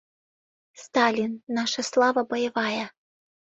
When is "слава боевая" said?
1.89-2.85